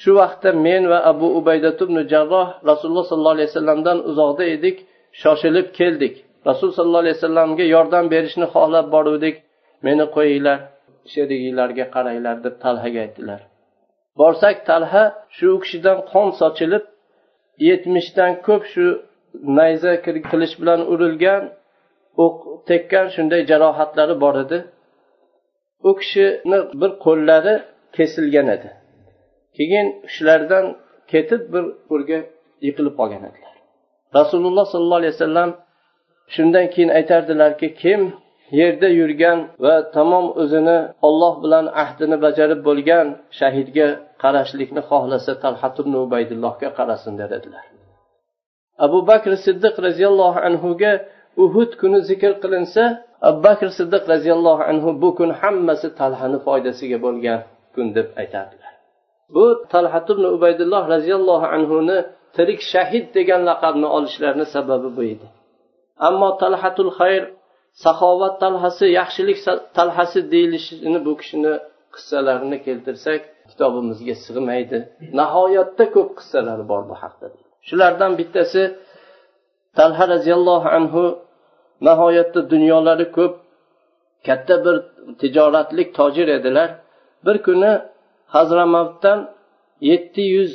shu 0.01 0.12
vaqtda 0.22 0.50
men 0.68 0.84
va 0.91 1.00
abu 1.12 1.27
ubaydat 1.39 1.77
ibn 1.86 1.98
jarroh 2.13 2.48
rasululloh 2.70 3.06
sollallohu 3.10 3.36
alayhi 3.38 3.50
vasallamdan 3.51 3.98
uzoqda 4.10 4.44
edik 4.56 4.77
shoshilib 5.22 5.68
keldik. 5.80 6.15
Rasul 6.50 6.70
sollallohu 6.77 7.03
alayhi 7.06 7.18
vasallamga 7.20 7.65
yordam 7.75 8.06
berishni 8.13 8.48
xohlab 8.56 8.86
boruvdik. 8.96 9.36
Meni 9.86 10.06
qo'yinglar 10.15 10.60
sheriginglarga 11.13 11.86
qaranglar 11.96 12.38
deb 12.46 12.56
talhaga 12.63 13.00
aytdilar. 13.06 13.41
Borsak 14.20 14.58
talha 14.70 15.03
shu 15.38 15.50
kishidan 15.63 15.98
qon 16.12 16.27
sochilib 16.41 16.84
yetmishdan 17.68 18.32
ko'p 18.48 18.63
shu 18.74 18.86
nayza 19.58 19.92
qilich 20.32 20.54
bilan 20.62 20.82
urilgan 20.94 21.44
o'q 22.26 22.38
tekkan 22.70 23.06
shunday 23.16 23.42
jarohatlari 23.52 24.16
bor 24.24 24.36
edi. 24.44 24.58
U 25.90 25.92
kishini 26.00 26.60
bir 26.82 26.92
qo'llari 27.06 27.56
kesilgan 27.98 28.48
edi. 28.56 28.70
Keyin 29.58 29.88
shulardan 30.14 30.66
ketib 31.12 31.42
bir 31.54 31.64
o'rga 31.94 32.20
yiqilib 32.66 32.96
qolgan 33.00 33.24
edilar. 33.30 33.54
Rasululloh 34.20 34.66
sollallohu 34.74 35.02
alayhi 35.02 35.16
vasallam 35.18 35.50
shundan 36.36 36.66
keyin 36.74 36.90
aytardilarki 37.00 37.68
kim 37.82 38.02
yerda 38.60 38.88
yurgan 39.00 39.40
va 39.64 39.76
tamom 39.96 40.26
o'zini 40.42 40.78
olloh 41.08 41.34
bilan 41.44 41.66
ahdini 41.84 42.18
bajarib 42.26 42.60
bo'lgan 42.68 43.08
shahidga 43.40 43.88
qarashlikni 44.24 44.82
xohlasa 44.90 45.32
talhat 45.44 45.76
ubaydullohga 46.06 46.70
qarasin 46.78 47.14
der 47.22 47.32
edilar. 47.40 47.66
Abu 48.86 49.00
bakr 49.10 49.32
siddiq 49.46 49.76
roziyallohu 49.88 50.40
anhuga 50.48 50.92
uhud 51.44 51.72
kuni 51.82 52.00
zikr 52.10 52.32
qilinsa 52.44 52.84
abu 53.28 53.40
bakr 53.48 53.68
siddiq 53.80 54.04
roziyallohu 54.14 54.64
anhu 54.72 54.90
bu 55.02 55.10
kun 55.18 55.30
hammasi 55.42 55.88
talhani 56.00 56.38
foydasiga 56.46 56.98
bo'lgan 57.06 57.40
kun 57.76 57.86
deb 57.98 58.08
aytadilar 58.22 58.72
bu 59.36 59.46
talhat 59.74 60.08
ibn 60.14 60.24
ubaydulloh 60.36 60.84
roziyallohu 60.96 61.48
anhuni 61.58 61.98
tirik 62.36 62.62
shahid 62.72 63.06
degan 63.18 63.42
laqabni 63.50 63.88
olishlarini 63.98 64.48
sababi 64.56 64.90
bu 64.98 65.04
edi. 65.14 65.28
Ammo 66.08 66.30
talhatul 66.42 66.92
xayr 67.00 67.24
saxovat 67.84 68.36
talhasi 68.44 68.86
yaxshilik 69.00 69.38
talhasi 69.78 70.20
deyilishini 70.34 71.00
bu 71.06 71.14
kishini 71.20 71.54
qissalarini 71.96 72.58
keltirsak 72.66 73.22
kitobimizga 73.50 74.16
sig'maydi. 74.26 74.78
Nihoyatda 75.20 75.86
ko'p 75.96 76.10
qissalar 76.20 76.60
bor 76.72 76.82
bu 76.90 76.96
haqda. 77.04 77.28
Shulardan 77.68 78.12
bittasi 78.20 78.63
talha 79.77 80.06
roziyallohu 80.13 80.68
anhu 80.77 81.03
nihoyatda 81.88 82.39
dunyolari 82.53 83.08
ko'p 83.18 83.34
katta 84.27 84.56
bir 84.65 84.75
tijoratlik 85.22 85.89
tojir 85.98 86.27
edilar. 86.38 86.70
Bir 87.25 87.38
kuni 87.46 87.72
hazramatdan 88.36 89.20
yetti 89.89 90.22
yuz 90.36 90.53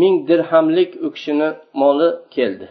ming 0.00 0.28
dirhamlik 0.28 0.90
u 1.06 1.08
kishini 1.14 1.48
moli 1.80 2.08
keldi. 2.34 2.68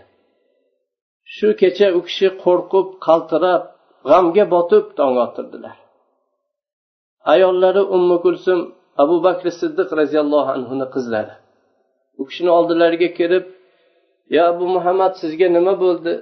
Shu 1.35 1.47
kecha 1.61 1.87
u 1.97 1.99
kishi 2.07 2.27
qo'rqib 2.43 2.87
qaltirab 3.05 3.63
g'amga 4.09 4.45
botib 4.55 4.85
tong 4.97 5.15
ottirdilar. 5.25 5.75
Ayollari 7.33 7.81
ummu 7.95 8.17
kulsum 8.25 8.59
abu 9.03 9.15
bakr 9.25 9.45
siddiq 9.59 9.89
roziyallohu 9.99 10.49
anhuni 10.57 10.87
qizlari. 10.95 11.33
U 12.19 12.23
kishini 12.29 12.51
oldilariga 12.57 13.09
kirib 13.19 13.45
yo 14.33 14.39
abu 14.51 14.65
muhammad 14.75 15.13
sizga 15.21 15.47
nima 15.57 15.73
bo'ldi? 15.83 16.13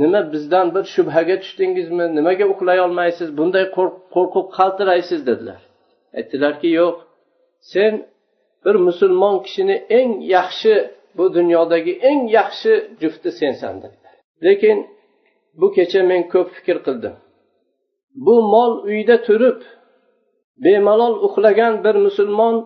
Nima 0.00 0.20
bizdan 0.32 0.66
bir 0.74 0.84
shubhaga 0.94 1.36
tushdingizmi? 1.42 2.04
Nimaga 2.16 2.44
uxlay 2.52 2.78
olmaysiz? 2.86 3.28
Bunday 3.38 3.64
qo'rqib 4.14 4.46
qaltiraysiz 4.58 5.20
dedilar. 5.28 5.60
Aytdilarki 6.18 6.68
yo'q. 6.80 6.96
Sen 7.72 7.92
bir 8.64 8.74
musulmon 8.86 9.36
kishini 9.44 9.76
eng 9.98 10.10
yaxshi 10.36 10.74
bu 11.16 11.24
dunyodagi 11.36 11.92
eng 12.10 12.22
yaxshi 12.38 12.72
jufti 13.00 13.30
sensan 13.40 13.74
dedilar. 13.82 14.14
Lekin 14.46 14.78
bu 15.60 15.66
kecha 15.76 16.02
men 16.10 16.22
ko'p 16.32 16.48
fikr 16.56 16.78
qildim. 16.86 17.14
Bu 18.26 18.34
mol 18.52 18.72
uyda 18.90 19.16
turib 19.26 19.58
bemalol 20.64 21.14
uxlagan 21.26 21.74
bir 21.84 21.94
musulmon 22.06 22.56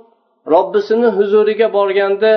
robbisini 0.52 1.06
huzuriga 1.06 1.72
borganda 1.72 2.32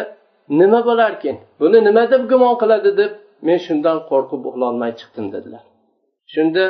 nima 0.50 0.80
bo'larkin? 0.90 1.36
Buni 1.62 1.80
nima 1.88 2.04
deb 2.12 2.24
gumon 2.32 2.56
qiladi 2.62 2.92
deb 3.02 3.12
men 3.48 3.58
shundan 3.66 3.98
qo'rqib 4.10 4.42
uxlolmay 4.50 4.92
chiqdim 5.00 5.28
dedilar. 5.36 5.64
Shunda 6.34 6.64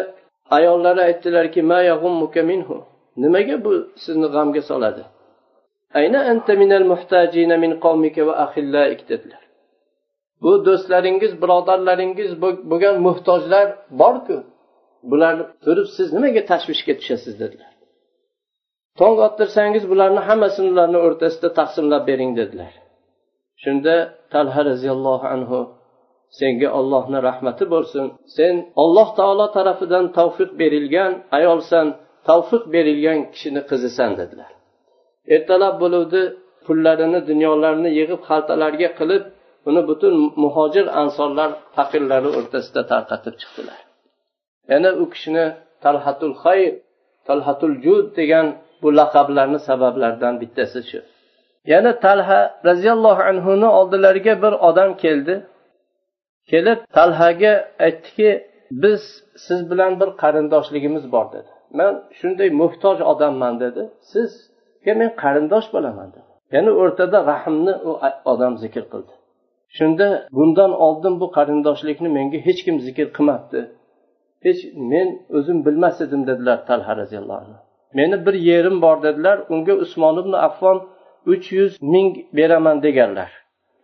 ayollari 0.58 1.02
aytdilarki 1.10 1.62
nimaga 3.24 3.56
bu 3.66 3.74
sizni 4.04 4.28
g'amga 4.36 4.62
soladi? 4.70 5.04
Ayna 6.00 6.20
anta 6.32 6.54
minal 6.62 6.86
muhtajina 6.92 7.56
min 7.64 7.72
qawmika 7.86 8.22
va 8.28 8.34
ahillaik 8.46 9.02
dedilar. 9.12 9.44
Bu 10.44 10.52
do'stlaringiz 10.68 11.34
birodarlaringiz 11.42 12.32
bo'lgan 12.72 12.96
muhtojlar 13.08 13.68
borku. 14.02 14.38
Bularni 15.12 15.44
turib 15.64 15.88
siz 15.96 16.08
nimaga 16.16 16.42
tashvishga 16.52 16.94
tushasiz? 17.00 17.36
dedilar. 17.44 17.72
Tong 19.00 19.16
ottirsangiz 19.28 19.84
bularni 19.92 20.22
hammasini 20.28 20.68
ularni 20.74 21.00
o'rtasida 21.06 21.50
taqsimlab 21.60 22.04
bering 22.10 22.32
dedilar. 22.40 22.72
Shunda 23.64 23.96
talha 24.34 24.62
roziyallohu 24.70 25.26
anhu 25.36 25.60
senga 26.40 26.70
ollohni 26.80 27.20
rahmati 27.28 27.66
bo'lsin. 27.74 28.06
Sen 28.38 28.54
olloh 28.84 29.10
taolo 29.20 29.48
tarafidan 29.58 30.06
tavfiq 30.18 30.52
berilgan 30.62 31.12
ayolsan 31.38 31.88
tavfiq 32.30 32.64
berilgan 32.74 33.20
kishini 33.34 33.62
qizisan 33.70 34.12
dedilar. 34.20 34.52
Ertalab 35.36 35.76
bo'luvdi 35.84 36.22
pullarini 36.66 37.20
dunyolarini 37.30 37.90
yig'ib 38.00 38.22
xaltalarga 38.30 38.90
qilib 39.00 39.24
uni 39.70 39.82
butun 39.90 40.14
muhojir 40.44 40.86
ansorlar 41.02 41.50
faqirlari 41.76 42.30
o'rtasida 42.40 42.82
tarqatib 42.92 43.36
chiqdilar. 43.42 43.80
Yana 44.72 44.90
u 45.02 45.06
kishini 45.14 45.46
talhatul 45.84 46.36
xayr 46.44 46.74
talhatul 47.28 47.76
jud 47.86 48.06
degan 48.20 48.48
bu 48.82 48.88
laqablarni 49.00 49.60
sabablaridan 49.70 50.34
bittasi 50.42 50.82
shu. 50.90 51.00
Yana 51.74 51.92
talha 52.06 52.40
roziyallohu 52.70 53.22
anhuni 53.32 53.68
oldilariga 53.80 54.34
bir 54.44 54.54
odam 54.70 54.92
keldi. 55.04 55.36
Kelib 56.52 56.80
talhaga 56.98 57.54
aytdiki 57.86 58.30
biz 58.84 59.02
siz 59.46 59.60
bilan 59.72 60.00
bir 60.00 60.10
qarindoshligimiz 60.22 61.12
bor 61.12 61.26
dedi. 61.36 61.52
Man 61.80 61.94
shunday 62.20 62.50
muhtoj 62.62 62.98
odamman 63.12 63.54
dedi. 63.64 63.82
Sizga 64.12 64.94
men 65.02 65.12
qarindosh 65.24 65.68
bo'laman 65.76 66.10
dedi. 66.16 66.30
Ya'ni 66.56 66.72
o'rtada 66.82 67.18
rahmni 67.32 67.74
u 67.90 67.92
odam 68.32 68.54
zikr 68.64 68.84
qildi. 68.92 69.14
Shunda 69.78 70.08
bundan 70.38 70.72
oldin 70.86 71.14
bu 71.22 71.28
qarindoshlikni 71.38 72.10
menga 72.18 72.40
hech 72.48 72.62
kim 72.66 72.76
zikr 72.88 73.08
qilmabdi. 73.18 73.60
Hech 74.46 74.62
men 74.92 75.08
o'zim 75.38 75.58
bilmas 75.66 75.98
edim 76.06 76.22
dedilar 76.30 76.58
talha 76.70 76.94
roziyallohu 77.02 77.40
anhu. 77.44 77.58
Meni 78.00 78.18
bir 78.26 78.36
yerim 78.50 78.78
bor 78.86 78.98
dedilar. 79.06 79.38
Unga 79.54 79.74
usmon 79.84 80.16
ibn 80.22 80.34
affon 80.48 80.78
uch 81.34 81.46
yuz 81.58 81.74
ming 81.94 82.10
beraman 82.38 82.78
deganlar. 82.86 83.32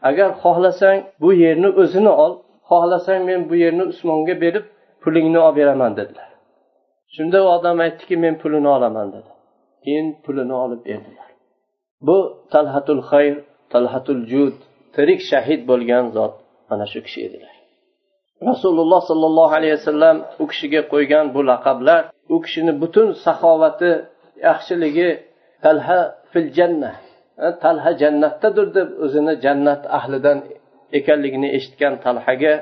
Agar 0.10 0.30
xohlasang 0.44 1.00
bu 1.22 1.30
yerni 1.44 1.70
o'zini 1.82 2.14
ol 2.24 2.34
xohlasang 2.70 3.22
men 3.30 3.40
bu 3.50 3.56
yerni 3.64 3.84
usmonga 3.92 4.36
berib 4.44 4.66
pulingni 5.04 5.40
olib 5.46 5.56
beraman 5.60 5.92
dedilar. 6.00 6.30
Shunda 7.16 7.38
u 7.46 7.48
odam 7.56 7.78
aytdiki 7.86 8.16
men 8.24 8.36
pulini 8.42 8.70
olaman 8.76 9.08
dedi. 9.16 9.32
Keyin 9.84 10.08
pulini 10.26 10.56
olib 10.64 10.82
berdilar. 10.88 11.30
Bu 12.08 12.18
talhatul 12.54 13.02
xayr 13.12 13.36
talhatul 13.74 14.22
jud 14.32 14.56
tirik 14.96 15.22
shahid 15.32 15.62
bo'lgan 15.70 16.06
zot 16.16 16.34
mana 16.70 16.86
shu 16.92 17.00
kishi 17.06 17.20
edilar. 17.28 17.56
Rasululloh 18.50 19.02
sollallohu 19.10 19.54
alayhi 19.60 19.76
vasallam 19.80 20.18
u 20.44 20.46
kishiga 20.52 20.82
qo'ygan 20.94 21.26
bu 21.36 21.42
laqablar 21.52 22.02
u 22.34 22.38
kishini 22.44 22.74
butun 22.82 23.08
saxovati 23.26 23.92
yaxshiligi 24.48 25.10
talha 25.64 26.00
fil 26.32 26.50
janna 26.58 26.92
talha 27.64 27.92
jannatdadir 28.02 28.68
deb 28.78 28.90
o'zini 29.06 29.34
jannat 29.46 29.82
ahlidan 29.98 30.38
ekanligini 31.00 31.50
eshitgan 31.58 31.94
talhaga 32.06 32.54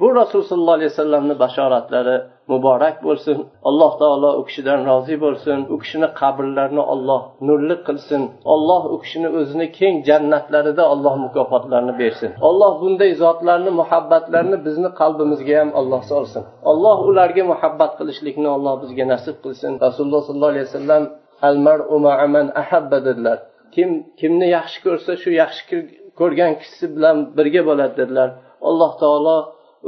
bu 0.00 0.08
rasululloh 0.20 0.48
sollallohu 0.50 0.78
alayhi 0.78 0.92
vasallamni 0.94 1.34
bashoratlari 1.44 2.16
muborak 2.52 2.96
bo'lsin 3.06 3.38
alloh 3.68 3.92
taolo 4.02 4.30
u 4.40 4.42
kishidan 4.48 4.80
rozi 4.90 5.16
bo'lsin 5.24 5.58
u 5.72 5.76
kishini 5.82 6.08
qabrlarini 6.20 6.82
olloh 6.92 7.22
nurli 7.48 7.76
qilsin 7.86 8.22
olloh 8.54 8.82
u 8.94 8.96
kishini 9.02 9.28
o'zini 9.38 9.66
keng 9.78 9.94
jannatlarida 10.08 10.84
alloh 10.94 11.14
mukofotlarini 11.24 11.94
bersin. 12.00 12.30
Alloh 12.48 12.72
bunday 12.82 13.10
zotlarni 13.22 13.70
muhabbatlarini 13.80 14.58
bizni 14.66 14.90
qalbimizga 15.00 15.54
ham 15.60 15.70
alloh 15.80 16.00
solsin. 16.12 16.42
Alloh 16.70 16.98
ularga 17.10 17.42
muhabbat 17.52 17.92
qilishlikni 17.98 18.48
alloh 18.56 18.74
bizga 18.82 19.04
nasib 19.12 19.36
qilsin. 19.44 19.72
Rasululloh 19.86 20.22
sollallohu 20.26 20.52
alayhi 20.54 20.68
vasallam 20.70 21.02
al 21.48 21.56
mar'u 21.66 21.96
man 22.34 22.46
ahabba 22.62 22.98
dedilar. 23.08 23.38
kim 23.75 23.89
kimni 24.19 24.47
yaxshi 24.57 24.79
ko'rsa 24.85 25.11
shu 25.21 25.29
yaxshi 25.41 25.75
ko'rgan 26.19 26.51
kishisi 26.59 26.85
bilan 26.95 27.17
birga 27.37 27.61
bo'ladi 27.69 27.93
dedilar 28.01 28.29
alloh 28.69 28.91
taolo 29.01 29.37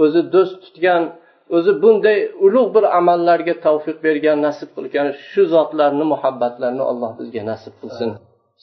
o'zi 0.04 0.22
do'st 0.34 0.56
tutgan 0.66 1.04
o'zi 1.56 1.72
bunday 1.84 2.18
ulug' 2.46 2.70
bir 2.76 2.86
amallarga 3.00 3.56
tavfiq 3.66 3.98
bergan 4.08 4.38
nasib 4.48 4.70
qilgan 4.78 5.08
shu 5.30 5.42
zotlarni 5.54 6.06
muhabbatlarini 6.14 6.84
alloh 6.92 7.12
bizga 7.20 7.42
nasib 7.52 7.76
qilsin 7.84 8.12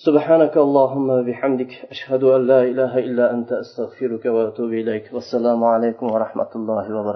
سبحانك 0.06 0.54
اللهم 0.66 1.08
وبحمدك 1.18 1.72
أشهد 1.94 2.22
أن 2.36 2.46
لا 2.52 2.60
إله 2.70 2.92
إلا 3.08 3.24
أنت 3.34 3.50
أستغفرك 3.52 4.24
وأتوب 4.34 4.70
إليك 4.82 5.04
والسلام 5.14 5.64
عليكم 5.64 6.06
ورحمة 6.14 6.50
الله 6.58 6.86
وبركاته 6.96 7.12